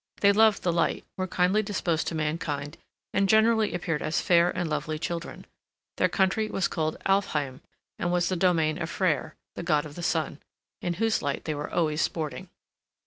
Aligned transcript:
They 0.21 0.31
loved 0.31 0.63
the 0.63 0.73
light, 0.73 1.05
were 1.15 1.27
kindly 1.27 1.61
disposed 1.61 2.07
to 2.07 2.15
mankind, 2.15 2.79
and 3.13 3.29
generally 3.29 3.71
appeared 3.75 4.01
as 4.01 4.19
fair 4.19 4.49
and 4.49 4.67
lovely 4.67 4.97
children. 4.97 5.45
Their 5.97 6.09
country 6.09 6.47
was 6.49 6.67
called 6.67 6.97
Alfheim, 7.05 7.61
and 7.99 8.11
was 8.11 8.27
the 8.27 8.35
domain 8.35 8.81
of 8.81 8.89
Freyr, 8.89 9.35
the 9.55 9.61
god 9.61 9.85
of 9.85 9.93
the 9.93 10.01
sun, 10.01 10.39
in 10.81 10.95
whose 10.95 11.21
light 11.21 11.45
they 11.45 11.53
were 11.53 11.69
always 11.71 12.01
sporting. 12.01 12.49